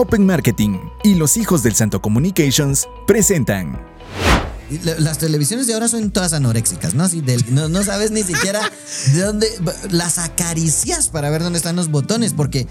[0.00, 3.84] Open Marketing y los hijos del Santo Communications presentan.
[5.00, 7.02] Las televisiones de ahora son todas anoréxicas, ¿no?
[7.02, 8.60] Así del- no, no sabes ni siquiera
[9.12, 9.48] de dónde.
[9.90, 12.68] Las acaricias para ver dónde están los botones, porque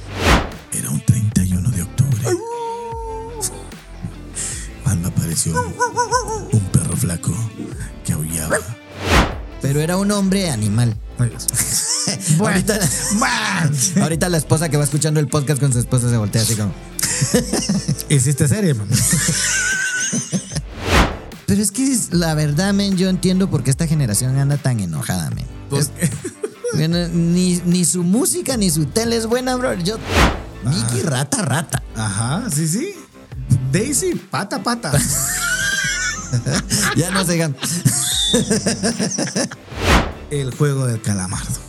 [0.71, 2.21] Era un 31 de octubre.
[4.85, 5.51] Cuando apareció
[6.53, 7.33] un perro flaco
[8.05, 8.57] que aullaba.
[9.61, 10.95] Pero era un hombre animal.
[12.39, 12.79] ahorita,
[14.01, 16.71] ahorita la esposa que va escuchando el podcast con su esposa se voltea así como.
[18.09, 18.87] ¿Hiciste serie, man?
[21.45, 25.29] Pero es que la verdad, men, yo entiendo por qué esta generación anda tan enojada,
[25.31, 25.45] men.
[25.71, 25.91] Es-
[27.13, 29.73] ni, ni su música ni su tele es buena, bro.
[29.75, 29.97] Yo.
[30.65, 31.81] Mickey, rata, rata.
[31.95, 32.93] Ajá, sí, sí.
[33.71, 34.91] Daisy, pata, pata.
[36.97, 37.53] Ya no se.
[40.29, 41.66] El juego del calamardo.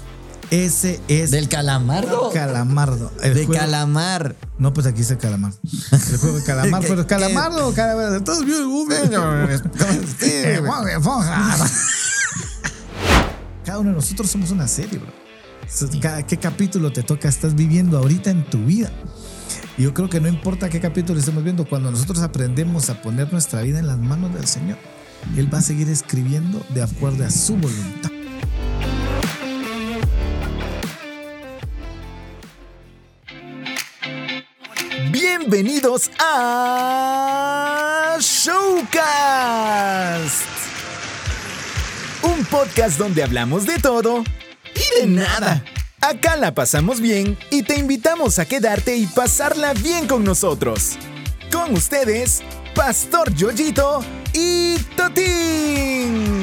[0.50, 2.30] Ese es ¿Del calamardo?
[2.32, 3.12] calamardo.
[3.22, 4.34] El De juego- calamar.
[4.58, 5.52] No, pues aquí dice calamar.
[5.92, 8.22] El juego de calamar, ¿Qué- pero calamardo, calamar.
[10.96, 11.56] Esponja.
[13.64, 15.12] Cada uno de nosotros somos una serie, bro.
[16.00, 18.90] Cada, ¿Qué capítulo te toca estás viviendo ahorita en tu vida?
[19.76, 23.30] Y yo creo que no importa qué capítulo estemos viendo, cuando nosotros aprendemos a poner
[23.32, 24.78] nuestra vida en las manos del Señor,
[25.36, 28.10] Él va a seguir escribiendo de acuerdo a su voluntad.
[35.50, 38.92] Bienvenidos a Showcast.
[42.22, 44.24] Un podcast donde hablamos de todo
[44.74, 45.64] y de nada.
[46.02, 50.98] Acá la pasamos bien y te invitamos a quedarte y pasarla bien con nosotros.
[51.50, 52.42] Con ustedes,
[52.74, 54.04] Pastor Yoyito
[54.34, 56.37] y Totín.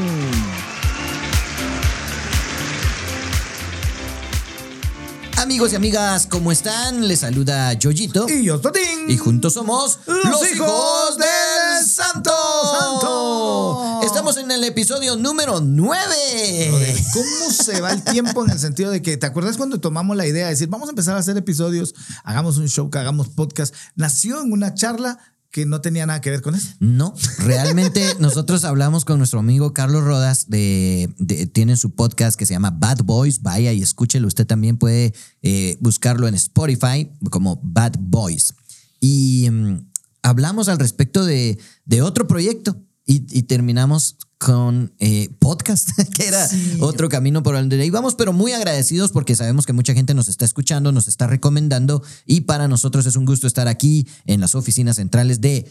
[5.45, 7.07] Amigos y amigas, ¿cómo están?
[7.07, 8.27] Les saluda Yoyito.
[8.27, 9.07] Y yo, Totín.
[9.07, 12.31] Y juntos somos Los hijos del Santo.
[12.79, 14.01] Santo.
[14.03, 16.69] Estamos en el episodio número 9.
[16.71, 20.17] Brother, ¿Cómo se va el tiempo en el sentido de que, ¿te acuerdas cuando tomamos
[20.17, 21.93] la idea de decir, vamos a empezar a hacer episodios,
[22.23, 23.75] hagamos un show, que hagamos podcast?
[23.93, 25.19] Nació en una charla
[25.55, 26.67] que no tenía nada que ver con eso.
[26.81, 32.45] No, realmente nosotros hablamos con nuestro amigo Carlos Rodas de, de- tienen su podcast que
[32.45, 35.13] se llama Bad Boys, vaya y escúchelo, usted también puede
[35.43, 38.53] eh, buscarlo en Spotify como Bad Boys.
[38.99, 39.77] Y mm,
[40.23, 46.47] hablamos al respecto de, de otro proyecto y, y terminamos con eh, podcast, que era
[46.79, 50.45] otro camino por donde íbamos, pero muy agradecidos porque sabemos que mucha gente nos está
[50.45, 54.97] escuchando, nos está recomendando y para nosotros es un gusto estar aquí en las oficinas
[54.97, 55.65] centrales de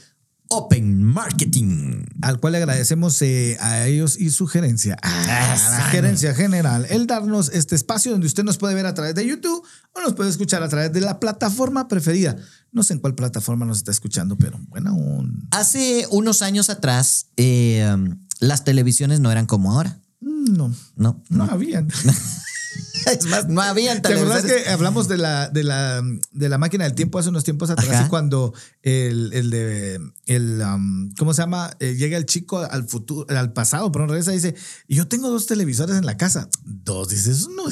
[0.49, 2.05] Open Marketing.
[2.23, 5.11] Al cual le agradecemos eh, a ellos y su gerencia, a
[5.71, 9.27] la gerencia general, el darnos este espacio donde usted nos puede ver a través de
[9.27, 12.37] YouTube o nos puede escuchar a través de la plataforma preferida.
[12.73, 15.49] No sé en cuál plataforma nos está escuchando, pero bueno, aún.
[15.51, 19.99] Hace unos años atrás, eh, um, las televisiones no eran como ahora.
[20.21, 21.53] mm, No, No, no no.
[21.53, 21.85] había.
[23.19, 26.85] Es más, no habían ¿Te acuerdas que hablamos de la, de la, de la máquina
[26.85, 27.89] del tiempo hace unos tiempos atrás?
[27.91, 28.07] Ajá.
[28.07, 31.77] Y cuando el, el de el um, ¿cómo se llama?
[31.81, 34.55] Eh, llega el chico al futuro, al pasado, pero regresa y dice,
[34.89, 36.49] yo tengo dos televisores en la casa.
[36.65, 37.65] Dos, dices, eso no.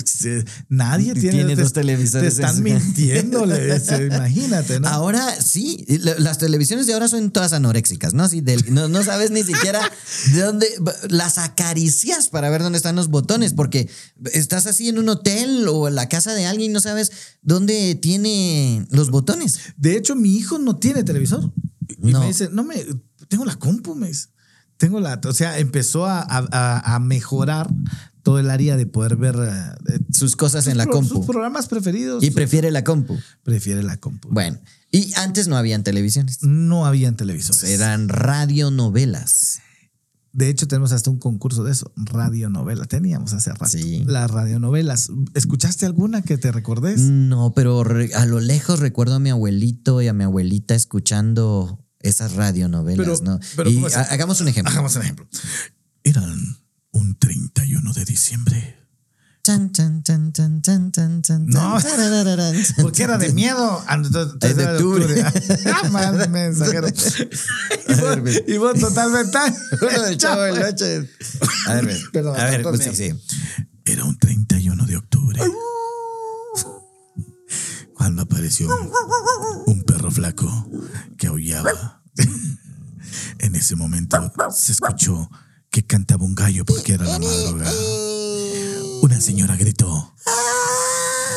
[0.68, 3.44] Nadie tiene, Tiene te- dos televisores Te están mintiendo,
[4.06, 4.88] imagínate, ¿no?
[4.88, 8.24] Ahora sí, la- las televisiones de ahora son todas anoréxicas, ¿no?
[8.24, 9.80] Así del- no, no sabes ni siquiera
[10.32, 10.66] de dónde
[11.08, 13.88] las acaricias para ver dónde están los botones, porque
[14.32, 17.12] estás así en un hotel o en la casa de alguien no sabes
[17.42, 19.58] dónde tiene los botones.
[19.76, 21.52] De hecho, mi hijo no tiene televisor.
[22.02, 22.20] Y No.
[22.20, 22.84] me dice, no me,
[23.28, 24.28] tengo la compu, me dice.
[24.76, 27.70] Tengo la, o sea, empezó a, a- mejorar
[28.24, 31.16] todo el área de poder ver eh, Sus cosas en la pro- compu.
[31.16, 32.22] Sus programas preferidos.
[32.24, 33.16] Y prefiere la compu.
[33.44, 34.28] prefiere la compu.
[34.30, 34.58] Bueno,
[34.90, 36.42] y antes no habían televisiones.
[36.42, 37.62] No habían televisores.
[37.64, 39.60] Eran radionovelas.
[40.32, 42.86] De hecho, tenemos hasta un concurso de eso, radionovela.
[42.86, 43.66] Teníamos hace rato.
[43.68, 44.02] Sí.
[44.06, 45.10] Las radionovelas.
[45.34, 47.00] ¿Escuchaste alguna que te recordes?
[47.02, 47.82] No, pero
[48.14, 53.20] a lo lejos recuerdo a mi abuelito y a mi abuelita escuchando esas radionovelas, Pero-
[53.32, 53.40] ¿no?
[53.56, 54.72] pero y hagamos un ejemplo.
[54.72, 55.28] Hagamos un ejemplo.
[56.02, 56.34] Eran
[56.92, 58.76] un 31 de diciembre.
[59.44, 61.76] Chan, chan, chan, chan, chan, chan, chan, No.
[62.82, 63.84] Porque era de miedo.
[64.40, 65.24] Es de era octubre.
[65.66, 66.86] Ah, más mensajero.
[68.46, 69.38] y, vos, totalmente.
[70.16, 70.84] Chavo del Ocho.
[71.66, 71.98] A ver.
[72.12, 73.12] Perdón, a ver, pues sí.
[73.84, 75.40] Era un 31 de octubre.
[77.94, 78.92] Cuando apareció un,
[79.66, 80.70] un perro flaco
[81.18, 82.00] que aullaba.
[83.38, 85.28] En ese momento se escuchó
[85.70, 87.72] que cantaba un gallo porque era la madrugada.
[89.02, 90.14] Una señora gritó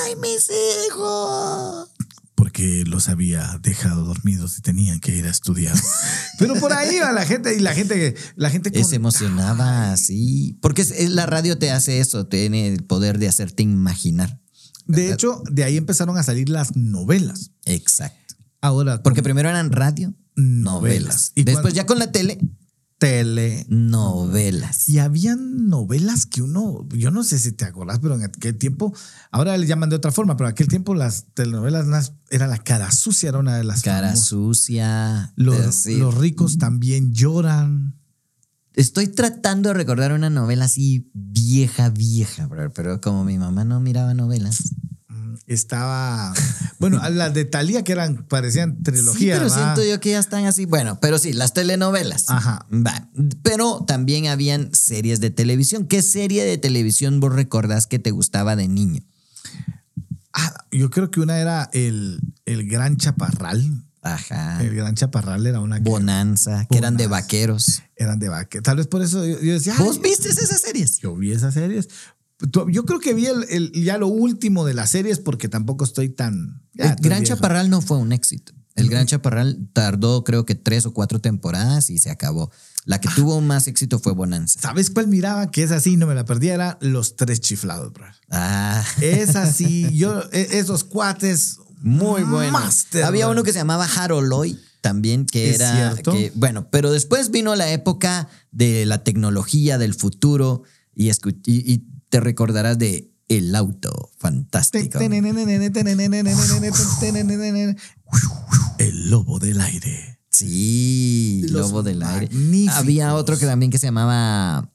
[0.06, 0.48] ¡Ay, mis
[0.88, 1.90] hijos!
[2.36, 5.76] porque porque los había dejado dormidos y tenían que ir a estudiar.
[6.40, 10.58] Pero por ahí va la gente y la gente, la gente Se emocionaba así.
[10.62, 14.40] Porque es- es- la radio te hace eso, tiene el poder de hacerte imaginar.
[14.86, 17.52] De hecho, de ahí empezaron a salir las novelas.
[17.66, 18.36] Exacto.
[18.62, 20.74] Ahora, Porque primero eran radio, Novelas.
[21.06, 21.32] novelas.
[21.36, 22.38] Y Después cuando- ya con la tele,
[22.98, 23.66] tele.
[23.70, 24.88] novelas.
[24.90, 28.94] Y habían novelas que uno, yo no sé si te acordás, pero en aquel tiempo,
[29.32, 32.58] ahora le llaman de otra forma, pero en aquel tiempo las telenovelas las- era la
[32.58, 34.28] cara sucia, era una de las Cara famosas.
[34.28, 35.34] sucia.
[35.36, 37.96] Los, los ricos también lloran.
[38.74, 44.14] Estoy tratando de recordar una novela así vieja, vieja, pero como mi mamá no miraba
[44.14, 44.74] novelas.
[45.48, 46.34] Estaba,
[46.80, 49.38] bueno, las de Talía que eran, parecían trilogías.
[49.40, 50.66] sí, pero siento yo que ya están así.
[50.66, 52.26] Bueno, pero sí, las telenovelas.
[52.30, 52.66] Ajá.
[52.72, 53.10] Va.
[53.44, 55.86] Pero también habían series de televisión.
[55.88, 59.02] ¿Qué serie de televisión vos recordás que te gustaba de niño?
[60.34, 63.84] Ah, yo creo que una era el, el Gran Chaparral.
[64.02, 64.62] Ajá.
[64.62, 67.82] El Gran Chaparral era una que Bonanza, que eran de vaqueros.
[67.96, 68.62] eran de vaque.
[68.62, 71.00] Tal vez por eso yo, yo decía, ¿Vos "Ay, viste esas series?
[71.00, 71.88] Yo vi esas series.
[72.68, 76.10] Yo creo que vi el, el- ya lo último de las series porque tampoco estoy
[76.10, 76.62] tan.
[76.74, 77.36] ya El Gran viejo.
[77.36, 78.54] Chaparral no fue un éxito.
[78.76, 82.52] El Gran Chaparral tardó creo que tres o cuatro temporadas y se acabó.
[82.84, 83.00] La Ah.
[83.00, 84.60] que tuvo más éxito fue Bonanza.
[84.60, 85.50] ¿Sabes cuál miraba?
[85.50, 86.54] Que es así, no me la perdía.
[86.56, 88.06] Era Los Tres Chiflados, bro.
[88.30, 89.90] Ah, Es así.
[89.98, 91.58] yo, e- esos cuates.
[91.82, 92.52] muy bueno.
[92.52, 95.92] Master, Había uno que se llamaba Haroloy también, que ¿Es era.
[95.94, 96.12] cierto?
[96.12, 101.86] que- bueno, pero después vino la época de la tecnología, del futuro, y, y- y
[102.16, 105.00] te recordarás de El auto fantástico.
[108.78, 110.22] El lobo del aire.
[110.30, 112.30] Sí, Los Lobo del Aire.
[112.72, 114.72] Había otro que también que se llamaba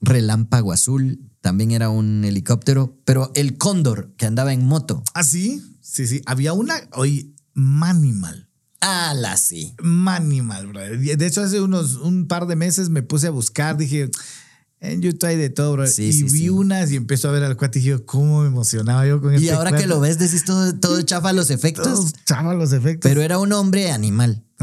[0.00, 5.04] Relámpago Azul, también era un helicóptero, pero el Cóndor que andaba en moto.
[5.14, 5.62] ¿Ah, sí?
[5.80, 6.20] Sí, sí.
[6.26, 6.74] Había una.
[6.94, 8.48] Oye, Manimal.
[8.80, 9.76] ¡Ala, sí!
[9.80, 10.80] Manimal, bro.
[10.80, 13.76] De hecho, hace unos un par de meses me puse a buscar.
[13.76, 14.10] Dije.
[14.84, 15.86] En YouTube hay de todo, bro.
[15.86, 16.48] Sí, y sí, vi sí.
[16.48, 19.36] unas y empezó a ver al cuate y dije, ¿cómo me emocionaba yo con Y
[19.36, 21.84] este ahora que lo ves, decís todo, todo chafa los efectos.
[21.84, 23.08] Todos chaval los efectos.
[23.08, 24.44] Pero era un hombre animal.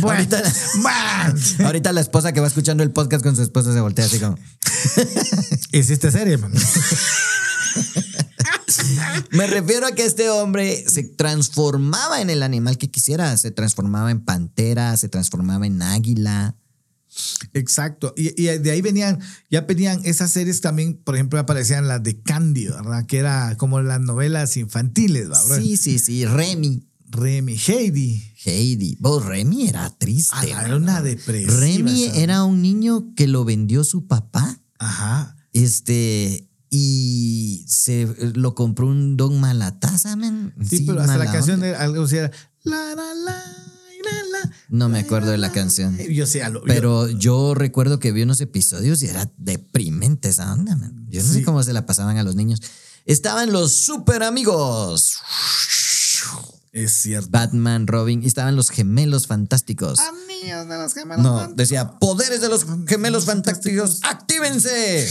[0.00, 0.20] Bueno,
[1.64, 4.38] Ahorita- la esposa que va escuchando el podcast con su esposa se voltea así como.
[5.72, 6.52] ¿Hiciste serie, man?
[9.30, 13.36] Me refiero a que este hombre se transformaba en el animal que quisiera.
[13.36, 16.56] Se transformaba en pantera, se transformaba en águila.
[17.52, 18.12] Exacto.
[18.16, 19.20] Y, y de ahí venían,
[19.50, 23.06] ya venían esas series también, por ejemplo, aparecían las de Candy, ¿verdad?
[23.06, 25.58] Que era como las novelas infantiles, ¿verdad?
[25.60, 26.24] Sí, sí, sí.
[26.24, 26.86] Remy.
[27.06, 28.22] Remy, Heidi.
[28.44, 28.96] Heidi.
[29.00, 30.34] Vos, Remy era triste.
[30.36, 31.54] Ah, era una depresiva.
[31.54, 34.60] Remy era un niño que lo vendió su papá.
[34.78, 35.36] Ajá.
[35.52, 36.50] Este.
[36.70, 40.52] Y se lo compró un don Malataza, man.
[40.68, 41.68] Sí, pero hasta la canción onda.
[41.68, 42.32] de algo así era.
[42.64, 43.44] La, la, la,
[44.68, 45.96] No me acuerdo de la canción.
[45.98, 50.28] Yo sé, a lo- yo- Pero yo recuerdo que vi unos episodios y era deprimente
[50.28, 51.06] esa onda, man.
[51.08, 51.34] Yo no Sí.
[51.40, 52.60] sé cómo se la pasaban a los niños.
[53.06, 55.18] Estaban los super amigos.
[56.72, 57.28] es cierto.
[57.30, 58.22] Batman, Robin.
[58.22, 59.98] Y estaban los gemelos fantásticos.
[60.00, 61.22] Anillos de los gemelos.
[61.22, 65.08] No, decía, poderes de los gemelos fantásticos, actívense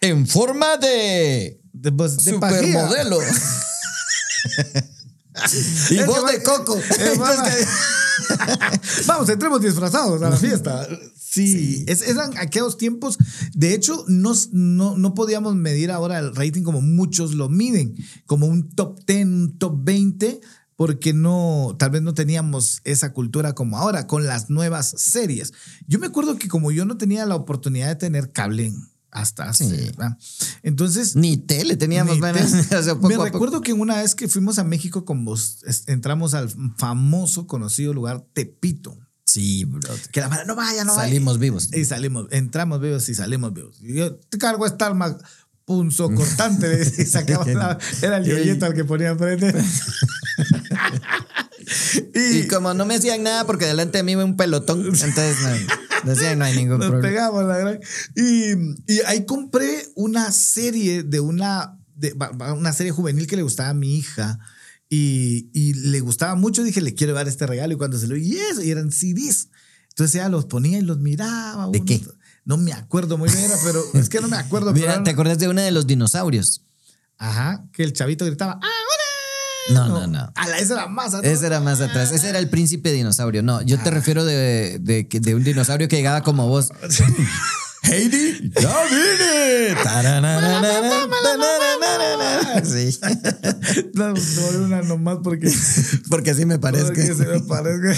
[0.00, 3.18] en forma de De, supermodelo.
[5.90, 6.78] y voz de coco.
[6.78, 7.18] es
[9.06, 10.86] Vamos, entremos disfrazados a la fiesta.
[11.18, 13.18] Sí, es- eran aquellos tiempos.
[13.52, 17.94] De hecho, no, no, no podíamos medir ahora el rating como muchos lo miden,
[18.26, 20.40] como un top 10, un top 20,
[20.76, 25.52] porque no, tal vez no teníamos esa cultura como ahora con las nuevas series.
[25.86, 28.72] Yo me acuerdo que como yo no tenía la oportunidad de tener cable
[29.20, 29.92] hasta hace, Sí.
[30.62, 32.14] entonces Ni tele teníamos.
[32.14, 35.04] ni bueno, te- o sea, poco Me recuerdo que una vez que fuimos a México
[35.04, 38.98] con vos, entramos al famoso conocido lugar Tepito.
[39.24, 39.80] Sí, bro.
[40.12, 41.08] Que la mara, no vaya, no vaya.
[41.08, 41.70] Salimos vivos.
[41.74, 43.76] Y salimos, entramos vivos y salimos vivos.
[43.82, 45.18] Y yo te cargo esta arma
[45.64, 49.52] punzo cortante y sacaba la- era el yoyito al que ponía enfrente.
[52.14, 55.36] y Y como no me hacían nada porque delante de mí iba un pelotón, entonces
[55.42, 55.48] no,
[56.04, 57.08] decían no hay ningún nos problema.
[57.08, 57.80] pegamos la gran.
[58.14, 62.14] Y, y ahí compré una serie de una, de,
[62.56, 64.38] una serie juvenil que le gustaba a mi hija.
[64.88, 66.62] Y, y le gustaba mucho.
[66.62, 67.72] Dije, le quiero dar este regalo.
[67.74, 69.48] Y cuando se lo y eso, y eran CDs.
[69.90, 71.68] Entonces ella los ponía y los miraba.
[71.70, 72.00] ¿De uno- qué?
[72.44, 74.72] No me acuerdo muy bien, pero es que no me acuerdo.
[74.74, 76.62] Mira, ¿te acuerdas de una de los dinosaurios?
[77.18, 78.95] Ajá, que el chavito gritaba, ¡ahora!
[79.70, 80.32] No, no, no.
[80.34, 81.32] A la, esa era más atrás.
[81.32, 82.12] Ese era más atrás.
[82.12, 83.42] Ese era el príncipe dinosaurio.
[83.42, 86.70] No, yo te refiero de, de, de un dinosaurio que llegaba como vos.
[87.88, 89.76] Heidi, ya vine.
[92.64, 92.98] Sí,
[93.94, 94.14] No,
[94.64, 95.52] una nomás porque,
[96.10, 96.84] porque así me parece.
[96.86, 97.94] porque se me parezca.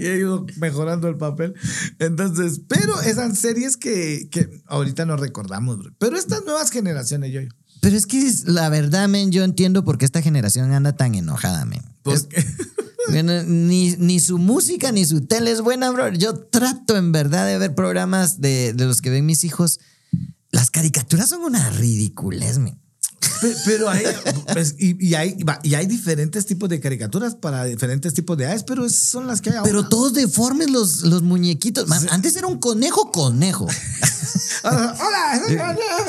[0.00, 1.54] y he ido mejorando el papel.
[1.98, 5.78] Entonces, pero esas series que, que ahorita no recordamos.
[5.98, 7.40] Pero estas nuevas generaciones, yo.
[7.80, 11.64] Pero es que la verdad, men, yo entiendo por qué esta generación anda tan enojada,
[11.64, 11.82] men.
[12.04, 12.75] Es- Porque, Bueno,
[13.10, 16.08] Ni, ni su música ni su tele es buena, bro.
[16.12, 19.80] Yo trato en verdad de ver programas de, de los que ven mis hijos.
[20.50, 22.58] Las caricaturas son una ridiculez.
[23.40, 24.04] Pe- Pero hay,
[24.52, 28.62] pues, y, y hay, y hay diferentes tipos de caricaturas para diferentes tipos de edades,
[28.62, 29.68] pero son las que hay ahora.
[29.70, 31.86] Pero todos deformes los, los muñequitos.
[31.88, 33.66] Man, antes era un conejo, conejo.
[34.64, 35.40] Hola.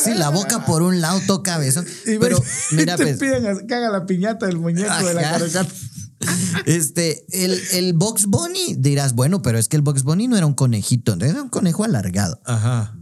[0.03, 1.85] Sí, la boca por un lado, todo cabezón.
[2.05, 5.13] Y Pero, y mira, te pues, piden a- que haga la piñata del muñeco de
[5.13, 5.75] la caricatura.
[6.65, 10.45] este, el, el Box Bunny, dirás, bueno, pero es que el Box Bunny no era
[10.45, 12.39] un conejito, era un conejo alargado.
[12.45, 12.93] Ajá.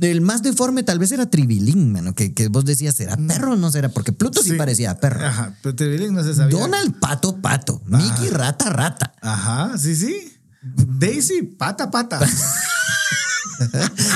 [0.00, 3.56] El más deforme tal vez era Tribilín, mano, que, que vos decías, ¿será perro o
[3.56, 3.88] no será?
[3.90, 4.56] Porque Pluto sí, Sí.
[4.56, 5.24] parecía perro.
[5.24, 5.56] Ajá.
[5.62, 6.58] Pero Tribilín no se sabía.
[6.58, 7.80] Donald, pato, pato.
[7.86, 9.14] Mickey, rata, rata.
[9.22, 10.14] Ajá, sí, sí.
[10.62, 12.20] Daisy, pata, pata.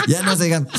[0.08, 0.66] Ya no se digan.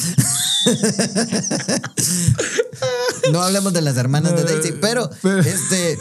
[3.31, 5.97] No hablemos de las hermanas de Daisy, pero Pero- este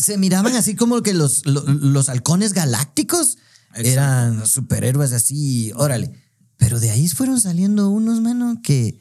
[0.00, 3.38] se miraban así como que los, lo- los, halcones galácticos
[3.74, 6.12] eran superhéroes así, órale.
[6.56, 8.98] Pero de ahí fueron saliendo unos, mano, que,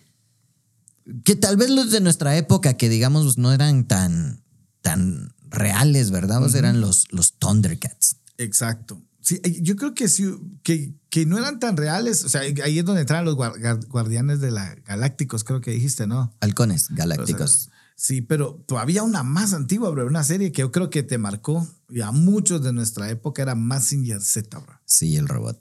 [1.23, 4.43] que tal vez los de nuestra época, que digamos no eran tan,
[4.81, 6.43] tan reales, ¿verdad?
[6.43, 8.17] O sea, eran los, los Thundercats.
[8.37, 9.01] Exacto.
[9.21, 10.25] Sí, eh, yo creo que sí,
[10.63, 12.23] que, que no eran tan reales.
[12.25, 15.71] O sea, ahí es donde entran los guar- guar- guardianes de la galácticos, creo que
[15.71, 16.35] dijiste, ¿no?
[16.41, 17.69] Halcones O sea, galácticos.
[17.95, 20.05] Sí, pero todavía una más antigua, bro.
[20.05, 23.55] Una serie que yo creo que te marcó y a muchos de nuestra época era
[23.55, 24.79] Mazinger Z, bro.
[24.85, 25.59] sí, el robot.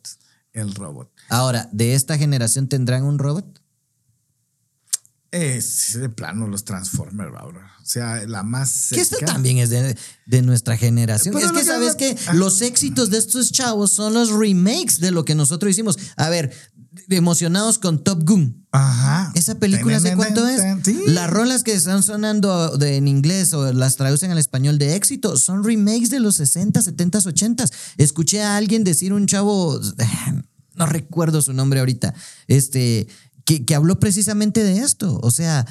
[0.53, 1.11] El robot.
[1.31, 3.61] Ahora, ¿de esta generación tendrán un robot?
[5.33, 7.49] Es de plano los Transformers, bro.
[7.49, 8.91] O sea, la más.
[8.95, 11.35] Que esto también es de, de nuestra generación.
[11.35, 12.35] Pero es que que sabes que Ah.
[12.35, 15.99] los éxitos de estos chavos son los remakes de lo que nosotros hicimos.
[16.17, 16.55] A ver,
[17.09, 18.67] emocionados con Top Gun.
[18.73, 19.31] Ajá.
[19.35, 20.61] Esa película, ¿hace cuánto es?
[20.85, 20.99] Sí.
[21.07, 25.37] Las rolas que están sonando de- en inglés o las traducen al español de éxito
[25.37, 27.65] son remakes de los 60, 70, 80.
[27.99, 29.81] Escuché a alguien decir, un chavo,
[30.75, 32.15] no recuerdo su nombre ahorita,
[32.49, 33.07] este,
[33.45, 35.21] que, que habló precisamente de esto.
[35.23, 35.67] O sea,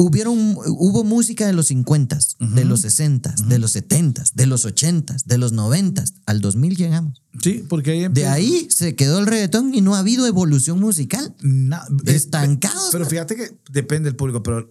[0.00, 2.18] hubieron, hubo música de los 50,
[2.54, 7.22] de los 60, de los 70, de los 80, de los 90, al 2000 llegamos.
[7.42, 11.34] Sí, porque ahí De ahí se quedó el reggaetón y no ha habido evolución musical.
[11.42, 14.68] Na- Estancados, Pero fíjate que depende del público, pero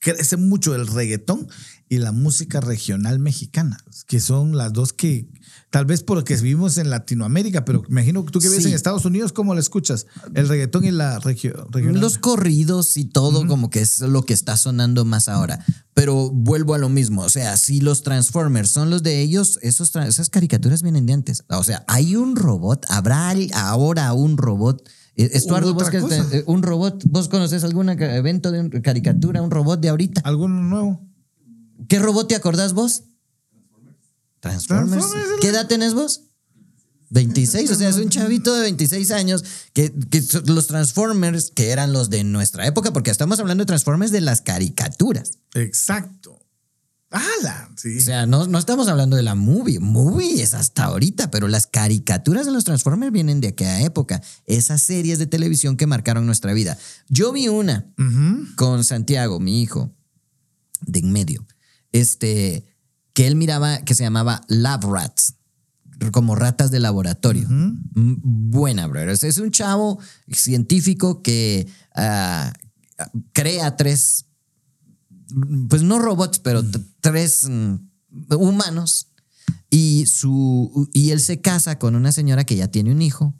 [0.00, 1.48] crece mucho el reggaetón
[1.88, 5.30] y la música regional mexicana, que son las dos que,
[5.70, 8.68] tal vez porque vivimos en Latinoamérica, pero imagino que tú que vives Sí.
[8.68, 10.06] en Estados Unidos, ¿cómo la escuchas?
[10.34, 12.00] El reggaetón y la regio- regional.
[12.00, 15.64] Los corridos y todo como que es lo que está sonando más ahora.
[15.94, 17.22] Pero vuelvo a lo mismo.
[17.22, 21.42] O sea, si los Transformers son los de ellos, esos, esas caricaturas vienen de antes.
[21.48, 24.86] O sea, hay un robot, habrá ahora un robot.
[25.24, 29.88] Estuardo, vos que- un robot, ¿vos conoces algún evento de un- caricatura, un robot de
[29.88, 30.20] ahorita?
[30.24, 31.00] ¿Alguno nuevo?
[31.88, 33.04] ¿Qué robot te acordás vos?
[34.40, 34.90] Transformers.
[35.02, 35.40] Transformers.
[35.40, 36.22] ¿Qué edad tenés vos?
[37.10, 41.92] 26, o sea, es un chavito de 26 años que, que los Transformers, que eran
[41.92, 45.38] los de nuestra época, porque estamos hablando de Transformers de las caricaturas.
[45.54, 46.37] Exacto.
[47.10, 47.70] ¡Hala!
[47.76, 47.96] Sí.
[47.96, 49.78] O sea, no, no estamos hablando de la movie.
[49.80, 54.20] Movie es hasta ahorita, pero las caricaturas de los Transformers vienen de aquella época.
[54.44, 56.76] Esas series de televisión que marcaron nuestra vida.
[57.08, 57.86] Yo vi una
[58.56, 59.94] con Santiago, mi hijo,
[60.82, 61.46] de en medio,
[61.92, 62.66] este,
[63.14, 65.34] que él miraba, que se llamaba Lab Rats,
[66.12, 67.48] como ratas de laboratorio.
[67.48, 68.88] Mm, Buena.
[69.10, 69.98] Es- Es un chavo
[70.30, 72.52] científico que ah,
[73.32, 74.26] crea tres,
[75.68, 76.62] pues no robots, pero
[77.00, 77.76] tres mm,
[78.34, 79.08] humanos.
[79.70, 83.34] Y, su, y él se casa con una señora que ya tiene un hijo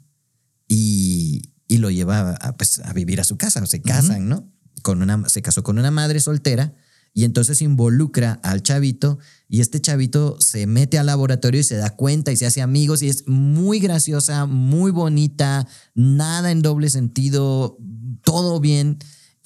[0.67, 4.51] y, y lo lleva a, pues, a vivir a su casa, se casan, ¿no?
[4.81, 6.73] Con una, se casó con una madre soltera
[7.13, 11.95] y entonces involucra al chavito y este chavito se mete al laboratorio y se da
[11.95, 17.77] cuenta y se hace amigos y es muy graciosa, muy bonita, nada en doble sentido,
[18.23, 18.99] todo bien.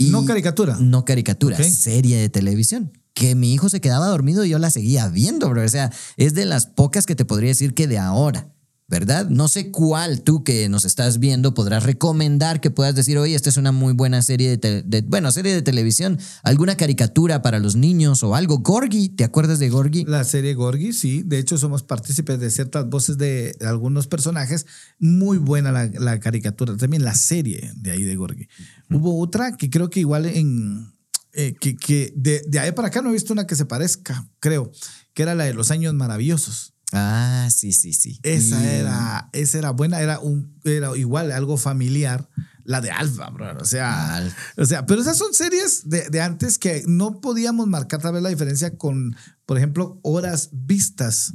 [0.08, 0.78] Y No caricatura.
[0.80, 2.92] No caricatura, serie de televisión.
[3.14, 5.64] Que mi hijo se quedaba dormido y yo la seguía viendo, bro.
[5.64, 8.54] O sea, es de las pocas que te podría decir que de ahora.
[8.94, 9.28] ¿Verdad?
[9.28, 13.50] No sé cuál tú que nos estás viendo podrás recomendar que puedas decir, oye, esta
[13.50, 18.22] es una muy buena serie de, bueno, serie de televisión, alguna caricatura para los niños
[18.22, 18.60] o algo.
[18.60, 20.06] Gorgi, ¿te acuerdas de Gorgi?
[20.06, 21.24] La serie Gorgi, sí.
[21.26, 24.68] De hecho, somos partícipes de ciertas voces de algunos personajes.
[25.00, 26.78] Muy buena la, la caricatura.
[26.78, 28.48] También la serie de ahí de Gorgi.
[28.92, 30.94] Hubo otra que creo que igual en.
[31.34, 34.30] eh, que, que de, de ahí para acá no he visto una que se parezca,
[34.40, 34.72] creo.
[35.16, 36.73] Que era la de los años maravillosos.
[36.94, 38.20] Ah, sí, sí, sí.
[38.24, 42.30] Esa Y- era, esa era buena, era un, era igual algo familiar.
[42.66, 43.58] La de Alfa, bro.
[43.60, 44.24] O sea,
[44.56, 48.24] o sea, pero esas son series de, de antes que no podíamos marcar tal vez
[48.24, 51.34] la diferencia con, por ejemplo, horas vistas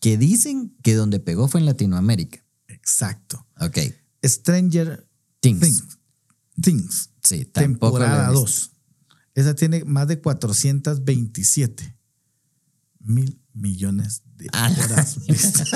[0.00, 2.44] Que dicen que donde pegó fue en Latinoamérica.
[2.66, 3.46] Exacto.
[3.60, 3.78] Ok.
[4.24, 5.08] Stranger
[5.38, 5.60] Things.
[5.60, 5.84] Things.
[6.60, 7.10] Things.
[7.22, 8.40] Sí, tampoco temporada visto.
[8.40, 8.71] 2.
[9.34, 11.96] Esa tiene más de 427
[13.00, 15.68] mil millones de horas vistas.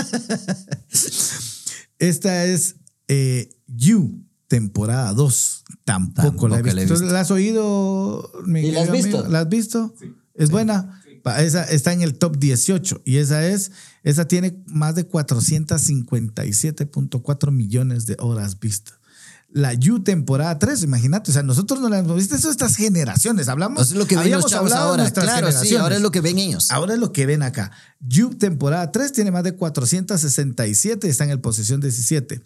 [1.98, 2.76] Esta es
[3.08, 5.64] eh, You, temporada 2.
[5.84, 7.04] Tampoco, la he Tampoco la he visto.
[7.06, 8.30] ¿La has oído?
[8.46, 9.04] mi ¿Y la has amigo?
[9.04, 9.28] visto?
[9.28, 9.94] ¿La has visto?
[10.34, 11.02] ¿Es buena?
[11.38, 13.72] Esa está en el top 18 y esa es,
[14.04, 19.00] esa tiene más de 457.4 millones de horas vistas.
[19.48, 23.48] La You temporada 3, imagínate, o sea, nosotros no la hemos visto, eso estas generaciones,
[23.48, 23.82] hablamos.
[23.82, 25.10] Eso es lo que ven los chavos ahora.
[25.10, 26.70] Claro, sí, ahora es lo que ven ellos.
[26.70, 27.70] Ahora es lo que ven acá.
[28.00, 32.42] You temporada 3 tiene más de 467, está en el posición 17.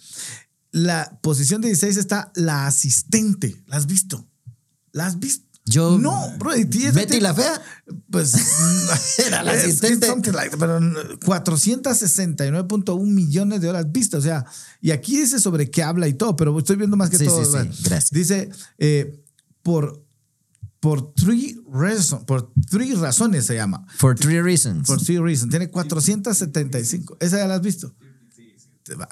[0.72, 3.60] La posición 16 está la asistente.
[3.66, 4.24] ¿La has visto?
[4.92, 5.49] ¿La has visto?
[5.70, 6.56] Yo- No, bro.
[6.56, 7.60] y Betty la fea.
[8.10, 8.34] Pues.
[9.26, 10.32] Era la asistente.
[10.32, 14.20] like- pero 469.1 millones de horas vistas.
[14.20, 14.44] O sea,
[14.80, 17.44] y aquí dice sobre qué habla y todo, pero estoy viendo más que Sí, todo.
[17.44, 17.82] sí, sí.
[17.84, 18.10] Gracias.
[18.10, 19.22] Dice, eh,
[19.62, 20.04] por,
[20.80, 23.84] por, three reason- por three razones se llama.
[23.96, 24.86] For three reasons.
[24.86, 25.50] Por Three Reasons.
[25.50, 27.16] Tiene 475.
[27.20, 27.94] ¿Esa ya la has visto?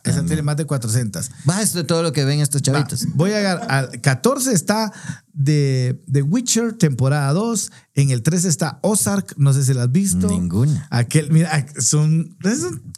[0.04, 1.30] Esa tiene más de 400.
[1.48, 3.06] Va, esto es todo lo que ven estos Va, chavitos.
[3.14, 4.92] voy a llegar al 14 está
[5.32, 7.70] de The Witcher, temporada 2.
[7.94, 10.28] En el 13 está Ozark, no sé si la has visto.
[10.28, 10.86] Ninguna.
[10.90, 12.36] Aquel, mira, son,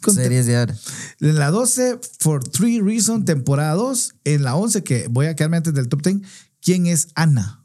[0.03, 0.75] son Series de ahora.
[1.19, 4.15] En la 12, For Three Reasons, temporada 2.
[4.23, 6.17] En la 11, que voy a quedarme antes del top 10,
[6.61, 7.59] ¿quién es Ana?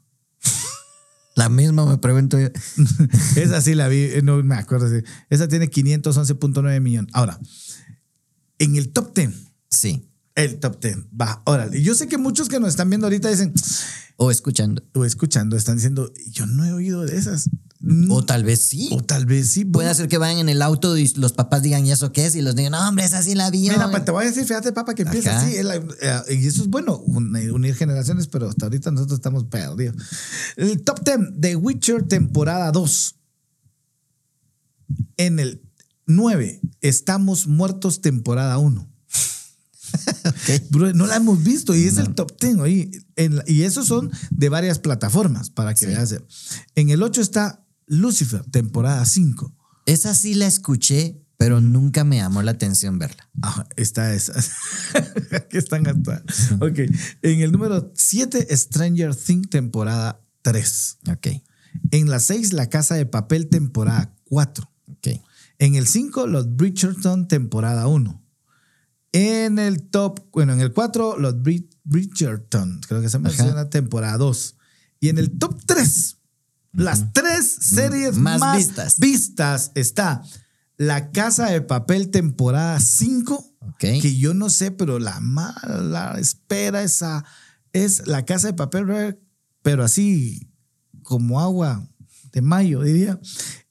[1.37, 2.47] La misma me pregunto yo.
[3.35, 4.87] Esa sí la vi, eh, no me acuerdo.
[5.29, 7.11] Esa tiene 511.9 millones.
[7.13, 7.39] Ahora,
[8.59, 9.29] en el top 10,
[9.69, 10.09] Sí.
[10.35, 11.81] el top 10, va, órale.
[11.81, 13.53] Yo sé que muchos que nos están viendo ahorita dicen,
[14.17, 14.83] O escuchando.
[14.95, 17.49] o escuchando, están diciendo, yo no he oído de esas.
[18.09, 18.89] O tal vez sí.
[18.91, 19.63] O tal vez sí.
[19.63, 22.35] Puede ser que vayan en el auto y los papás digan, ¿y eso qué es?
[22.35, 23.69] Y los digan, no, hombre, esa sí la vi.
[23.69, 25.55] Mira, te voy a decir, fíjate, papá, que empieza así.
[25.55, 29.95] eh, y eso es bueno, un- unir generaciones, pero hasta ahorita nosotros estamos perdidos.
[30.55, 33.15] El top 10 de Witcher, temporada 2.
[35.17, 35.61] En el
[36.07, 38.89] 9, Estamos Muertos, temporada 1.
[40.71, 42.91] Bro, no la hemos visto y es el top 10 ahí.
[43.15, 45.85] En y esos son de varias plataformas para que Sí.
[45.87, 46.15] veas.
[46.75, 49.55] En el 8 está Lucifer, temporada 5.
[49.85, 53.29] Esa sí la escuché, pero nunca me llamó la atención verla.
[53.41, 54.33] Ajá, está esa.
[55.31, 56.23] Aquí están hasta.
[56.65, 56.79] Ok.
[57.21, 60.97] En el número 7, Stranger Things, temporada 3.
[61.11, 61.27] Ok,
[61.91, 64.69] En la 6, La Casa de Papel, temporada 4.
[65.59, 68.23] En el 5, Los Bridgerton, temporada 1.
[69.13, 74.17] En el top, bueno, en el 4, Los Brid- Bridgerton, creo que se menciona, temporada
[74.17, 74.57] 2.
[74.99, 76.17] Y en el top 3,
[76.73, 78.99] las tres series Más más, vistas.
[78.99, 80.21] vistas está
[80.75, 83.79] La Casa de Papel, temporada 5 Ok.
[83.79, 87.23] que yo no sé, pero la mala espera esa
[87.73, 89.19] es la casa de papel,
[89.61, 90.49] pero así
[91.03, 91.87] como agua
[92.31, 93.19] de mayo, diría.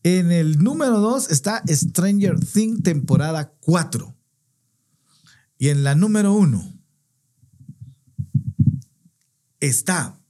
[0.03, 4.15] En el número 2 está Stranger Things, temporada 4.
[5.59, 6.75] Y en la número 1
[9.61, 10.21] está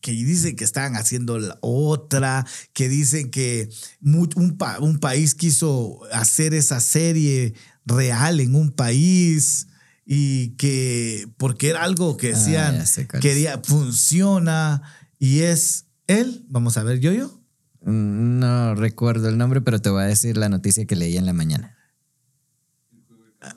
[0.00, 3.68] que dicen que estaban haciendo la otra, que dicen que
[4.02, 7.54] un, pa- un país quiso hacer esa serie
[7.86, 9.68] real en un país
[10.04, 12.74] y que porque era algo que Ah, decían
[13.06, 14.82] cuál quería funciona
[15.20, 17.40] y es él, vamos a ver yo yo.
[17.84, 21.26] Mm, No recuerdo el nombre, pero te voy a decir la noticia que leí en
[21.26, 21.76] la mañana.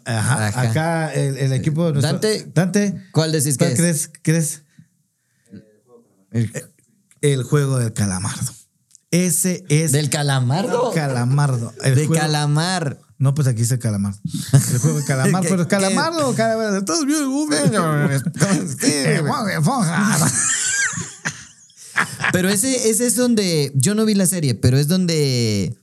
[0.05, 0.61] Ajá, Ajá.
[0.61, 3.77] Acá el, el equipo de nuestro- Dante, Dante, ¿Cuál decís que ¿cuál es?
[3.77, 4.11] crees?
[4.23, 4.63] crees?
[6.31, 6.51] El-
[7.21, 8.51] El juego del calamardo.
[9.11, 10.91] Ese es ¿Del calamardo?
[10.93, 11.71] calamardo.
[11.83, 12.99] El de juego- calamar.
[13.17, 14.13] No, pues aquí dice calamar.
[14.51, 16.83] El juego de calamar, ¿Qué- pero calamardo calamardo.
[16.83, 17.59] Todos bien, Google.
[18.81, 20.17] Eh, Juan de Esponja.
[22.31, 23.71] Pero ese, ese es donde.
[23.75, 25.77] Yo no vi la serie, pero es donde.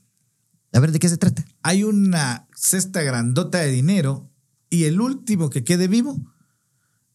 [0.72, 1.44] A ver, ¿de qué se trata?
[1.62, 4.30] Hay una cesta grandota de dinero
[4.70, 6.16] y el último que quede vivo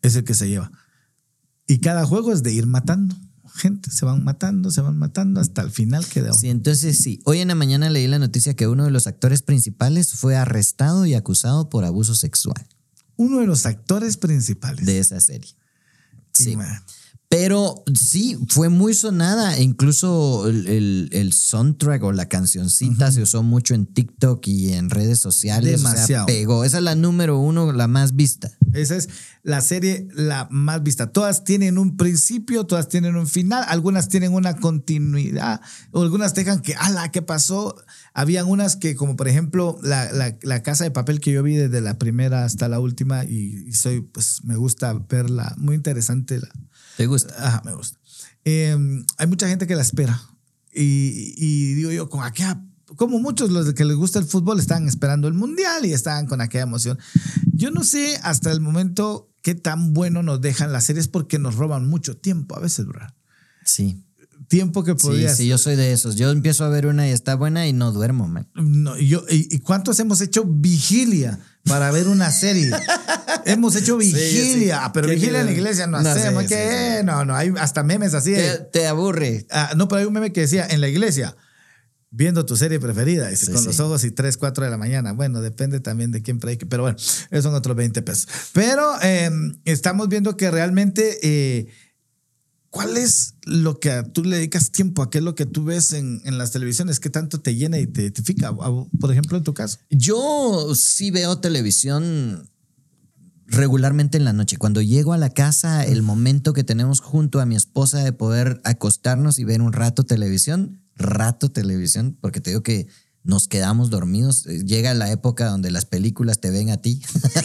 [0.02, 0.72] es el que se lleva.
[1.68, 3.16] Y cada juego es de ir matando.
[3.56, 6.32] Gente, se van matando, se van matando hasta el final queda.
[6.34, 7.20] Sí, entonces sí.
[7.26, 11.08] Hoy en la mañana leí la noticia que uno de los actores principales fue arrestado
[11.08, 12.68] y acusado por abuso sexual
[13.16, 14.86] Uno de los actores principales.
[14.86, 15.56] de esa serie.
[16.34, 16.56] Sí.
[16.56, 16.84] Man.
[17.30, 19.60] Pero sí, fue muy sonada.
[19.60, 24.90] Incluso el, el- el soundtrack o la cancioncita se usó mucho en TikTok y en
[24.90, 25.76] redes sociales.
[25.76, 26.26] O sea, Demasiado.
[26.26, 26.64] pegó.
[26.64, 28.52] Esa es la número uno, la más vista.
[28.74, 29.10] Esa es
[29.44, 31.12] la serie la más vista.
[31.12, 35.60] Todas tienen un principio, todas tienen un final, algunas tienen una continuidad,
[35.92, 37.76] o algunas dejan que, ala, ¿qué pasó?
[38.14, 41.56] Habían unas que, como por ejemplo, la, la- la casa de papel que yo vi
[41.56, 46.40] desde la primera hasta la última, y, y soy, pues me gusta verla, muy interesante.
[46.40, 46.50] La,
[46.98, 47.34] ¿Te gusta?
[47.38, 48.00] Ajá, me gusta.
[48.44, 48.76] Eh,
[49.18, 50.20] hay mucha gente que la espera.
[50.74, 52.62] Y, digo yo, con aquella,
[52.96, 56.42] como muchos los que les gusta el fútbol están esperando el mundial y están con
[56.42, 56.98] aquella emoción.
[57.54, 61.56] Yo no sé hasta el momento qué tan bueno nos dejan las series porque nos
[61.56, 63.08] roban mucho tiempo a veces, bro.
[63.64, 64.04] Sí.
[64.48, 65.36] Tiempo que Sí, podrías.
[65.38, 66.16] sí, yo soy de esos.
[66.16, 68.48] Yo empiezo a ver una y está buena y no duermo, man.
[68.56, 72.72] No, y yo, y, y cuántos hemos hecho vigilia para ver una serie?
[73.46, 76.44] hemos hecho vigilia, ah, pero ¿Qué vigilia en la iglesia no, No, hacemos.
[76.44, 76.56] sí, que,
[76.96, 77.06] sí, sí.
[77.06, 78.32] No, no, hay hasta memes así.
[78.32, 79.46] de- Te, te aburre.
[79.52, 81.36] Ah, no, pero hay un meme que decía en la iglesia,
[82.10, 83.68] viendo tu serie preferida, dice, Sí, con sí.
[83.68, 85.12] los ojos y 3, 4 de la mañana.
[85.12, 88.28] Bueno, depende también de quién predique, pero bueno, esos son otros 20 pesos.
[88.54, 89.30] Pero eh,
[89.66, 91.68] estamos viendo que realmente, eh,
[92.78, 95.94] ¿cuál es lo que tú le dedicas tiempo a qué es lo que tú ves
[95.94, 97.00] en, las televisiones?
[97.00, 98.56] ¿Qué tanto te llena y te identifica?
[98.56, 99.80] Por ejemplo, en tu caso.
[99.90, 102.48] Yo sí veo televisión
[103.48, 104.58] regularmente en la noche.
[104.58, 108.62] Cuando llego a la casa, el momento que tenemos junto a mi esposa de poder
[108.64, 112.86] acostarnos y ver un rato televisión, rato televisión, porque te digo que
[113.28, 114.46] nos quedamos dormidos.
[114.48, 117.02] Eh, Llega la época donde las películas te ven a ti.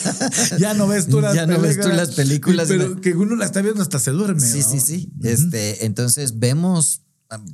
[0.58, 3.00] Ya no ves tú las Ya no ves tú las películas, Pero no.
[3.00, 4.40] que uno la está viendo hasta se duerme.
[4.40, 4.70] Sí, ¿no?
[4.70, 5.12] sí, sí.
[5.22, 7.02] Este, entonces vemos
[7.36, 7.44] um,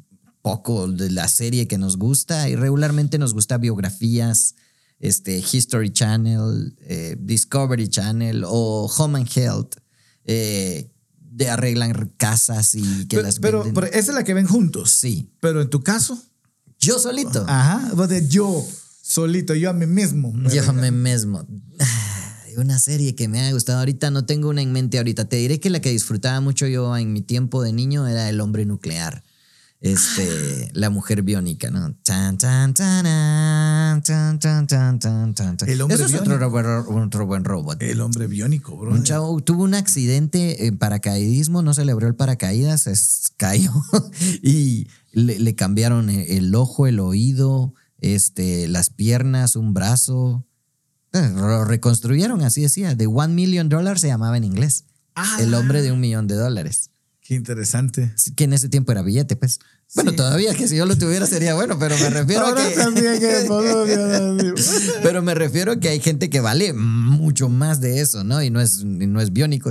[0.42, 4.54] poco de la serie que nos gusta y regularmente nos gusta biografías,
[5.00, 9.76] este, History Channel, eh, Discovery Channel o Home and Health,
[10.24, 10.90] eh,
[11.30, 13.74] de arreglan casas y que Pero, las pero, venden.
[13.74, 14.90] pero esa es la que ven juntos.
[14.90, 16.20] sí, Pero en tu caso.
[16.78, 17.44] Yo solito.
[17.48, 17.92] Ajá,
[18.28, 18.64] yo,
[19.02, 20.32] solito, yo a mí mismo.
[20.32, 20.72] Me Yo venga.
[20.72, 21.46] me mismo.
[22.56, 25.26] Una serie que me ha gustado ahorita, no tengo una en mente ahorita.
[25.26, 28.40] Te diré que la que disfrutaba mucho yo en mi tiempo de niño era El
[28.40, 29.22] hombre nuclear
[29.80, 30.70] este, ah.
[30.74, 31.96] la mujer biónica, ¿no?
[35.66, 37.80] El hombre Eso es otro, buen robot.
[37.82, 38.92] El hombre biónico, bro.
[38.92, 43.72] Un chavo tuvo un accidente en paracaidismo, no se le abrió el paracaídas, es, cayó
[44.42, 50.44] y le, le cambiaron e, el, ojo, el oído, este, las piernas, un brazo.
[51.12, 52.94] Eh, lo reconstruyeron, así decía.
[52.94, 54.84] De One Million Dollars se llamaba en inglés.
[55.14, 55.38] Ah.
[55.40, 56.90] El hombre de un millón de dólares.
[57.28, 58.10] Qué interesante.
[58.36, 59.58] Que en ese tiempo era billete, pues.
[59.94, 60.16] Bueno, Sí.
[60.16, 62.74] todavía que si yo lo tuviera sería bueno, pero me refiero a Ahora que.
[62.74, 64.54] también que puedo ver.
[65.02, 68.42] Pero me refiero a que hay gente que vale mucho más de eso, ¿no?
[68.42, 69.70] Y no es, y no es biónico.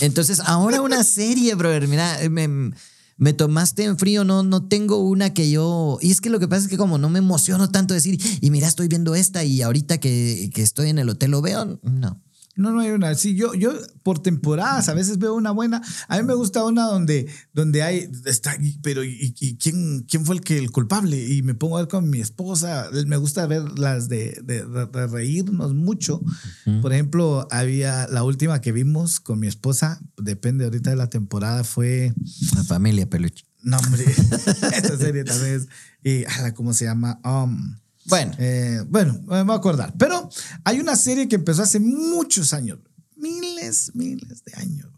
[0.00, 1.88] Entonces, ahora una serie, brother.
[1.88, 2.72] Mira, me,
[3.18, 5.98] me tomaste en frío, no, no tengo una que yo.
[6.00, 8.50] Y es que lo que pasa es que, como no me emociono tanto decir, y
[8.50, 12.22] mira, estoy viendo esta y ahorita que, que estoy en el hotel lo veo, no.
[12.56, 13.14] No, no hay una.
[13.14, 15.82] Sí, yo, yo por temporadas a veces veo una buena.
[16.08, 20.36] A mí me gusta una donde, donde hay, está, pero ¿y, y quién, quién fue
[20.36, 21.20] el que el culpable?
[21.26, 22.88] Y me pongo a ver con mi esposa.
[23.06, 24.64] Me gusta ver las de, de-
[25.08, 26.20] reírnos mucho.
[26.80, 31.64] Por ejemplo, había la última que vimos con mi esposa, depende ahorita de la temporada,
[31.64, 32.14] fue.
[32.54, 33.44] La familia peluche.
[33.62, 34.04] No, hombre,
[34.76, 35.66] esta serie tal vez.
[36.04, 36.22] Y,
[36.54, 37.18] ¿cómo se llama?
[37.24, 39.94] Um, Bueno, eh, bueno, me voy a acordar.
[39.98, 40.28] Pero
[40.64, 42.78] hay una serie que empezó hace muchos años.
[43.16, 44.88] Miles, miles de años.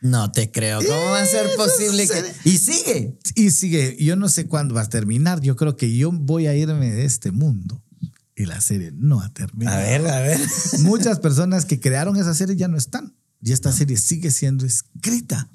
[0.00, 0.78] no te creo.
[0.78, 2.50] ¿Cómo va a ser posible que.?
[2.50, 3.18] Y sigue.
[3.34, 3.96] Y sigue.
[4.02, 5.40] Yo no sé cuándo va a terminar.
[5.40, 7.82] Yo creo que yo voy a irme de este mundo.
[8.34, 9.78] Y la serie no ha terminado.
[9.78, 10.40] a ver.
[10.80, 13.16] Muchas personas que crearon esa serie ya no están.
[13.42, 15.48] Y esta serie sigue siendo escrita.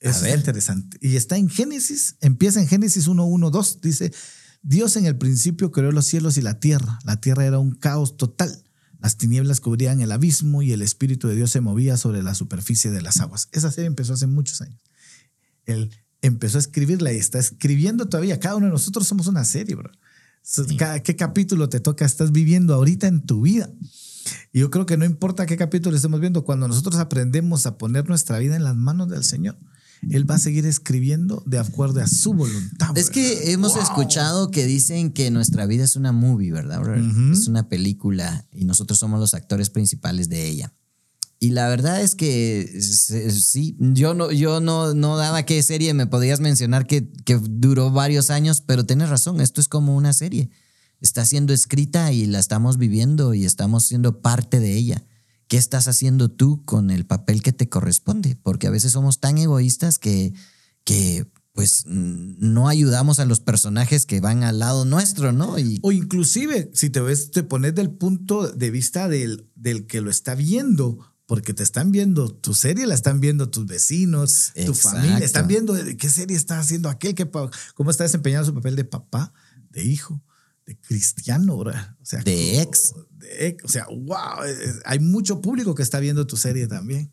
[0.00, 0.30] Eso ver.
[0.30, 0.96] es interesante.
[1.00, 3.80] Y está en Génesis, empieza en Génesis 1.1.2.
[3.80, 4.12] Dice,
[4.62, 6.98] Dios en el principio creó los cielos y la tierra.
[7.04, 8.64] La tierra era un caos total.
[9.00, 12.90] Las tinieblas cubrían el abismo y el Espíritu de Dios se movía sobre la superficie
[12.90, 13.48] de las aguas.
[13.52, 14.80] Esa serie empezó hace muchos años.
[15.64, 18.38] Él empezó a escribirla y está escribiendo todavía.
[18.38, 19.90] Cada uno de nosotros somos una serie, bro.
[20.76, 22.04] Cada, ¿Qué capítulo te toca?
[22.04, 23.70] Estás viviendo ahorita en tu vida.
[24.52, 28.08] Y yo creo que no importa qué capítulo estemos viendo, cuando nosotros aprendemos a poner
[28.08, 29.58] nuestra vida en las manos del Señor,
[30.08, 32.96] Él va a seguir escribiendo de acuerdo a su voluntad.
[32.96, 36.82] Es que hemos escuchado que dicen que nuestra vida es una movie, ¿verdad?
[37.32, 40.72] Es una película y nosotros somos los actores principales de ella.
[41.38, 46.06] Y la verdad es que sí, yo no, yo no, no daba qué serie me
[46.06, 50.50] podías mencionar que, que duró varios años, pero tienes razón, esto es como una serie
[51.00, 55.04] está siendo escrita y la estamos viviendo y estamos siendo parte de ella.
[55.50, 58.36] ¿Qué estás haciendo tú con el papel que te corresponde?
[58.40, 60.32] Porque a veces somos tan egoístas que,
[60.84, 65.56] que pues no ayudamos a los personajes que van al lado nuestro, ¿no?
[65.82, 70.12] O inclusive, si te ves, te pones del punto de vista del, del que lo
[70.12, 75.18] está viendo, porque te están viendo, tu serie la están viendo tus vecinos, tu familia,
[75.18, 77.28] están viendo qué serie está haciendo aquel, que,
[77.74, 79.32] cómo está desempeñando su papel de papá,
[79.70, 80.22] de hijo
[80.76, 82.92] cristiano, O sea, de ex.
[83.64, 84.44] O sea, wow,
[84.84, 87.12] hay mucho público que está viendo tu serie también.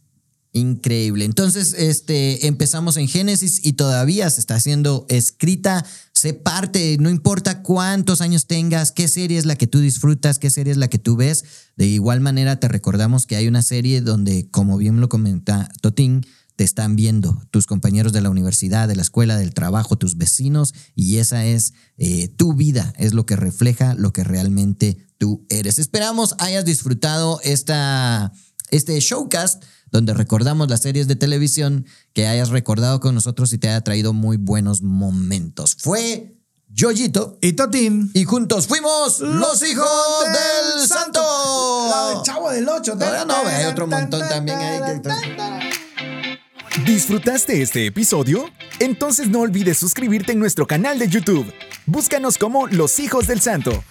[0.54, 1.26] Increíble.
[1.26, 5.86] Entonces, este, empezamos en Génesis y todavía se está siendo escrita.
[6.13, 10.50] Se parte, no importa cuántos años tengas, qué serie es la que tú disfrutas, qué
[10.50, 11.43] serie es la que tú ves.
[11.76, 16.26] De igual manera, te recordamos que hay una serie donde, como bien lo comenta Totín,
[16.58, 20.74] te están viendo tus compañeros de la universidad, de la escuela, del trabajo, tus vecinos,
[20.96, 25.78] y esa es eh, tu vida, es lo que refleja lo que realmente tú eres.
[25.78, 28.34] Esperamos hayas disfrutado esta,
[28.72, 33.70] este showcast donde recordamos las series de televisión, que hayas recordado con nosotros y te
[33.70, 35.78] haya traído muy buenos momentos.
[35.80, 36.38] Fue
[36.70, 38.10] Yoyito y Totín.
[38.15, 39.88] Y juntos fuimos los, hijos
[40.26, 41.22] del, santo.
[41.22, 42.96] La chavo del 8.
[42.96, 44.82] No, no, hay otro montón también ahí.
[46.85, 48.51] ¿Disfrutaste este episodio?
[48.79, 51.51] Entonces no olvides suscribirte en nuestro canal de YouTube.
[51.87, 53.83] Búscanos como Los Hijos del Santo.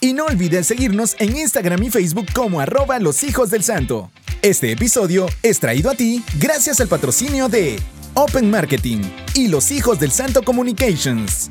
[0.00, 4.10] Y no olvides seguirnos en Instagram y Facebook como arroba Los Hijos del Santo.
[4.42, 7.78] Este episodio es traído a ti gracias al patrocinio de
[8.14, 9.02] Open Marketing
[9.34, 11.50] y Los Hijos del Santo Communications.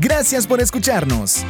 [0.00, 1.44] Gracias por escucharnos.